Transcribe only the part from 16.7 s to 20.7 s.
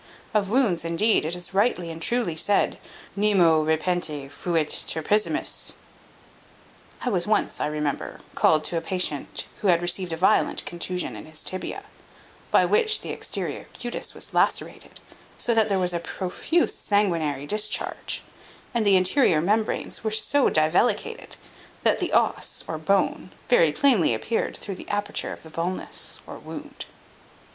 sanguinary discharge; and the interior membranes were so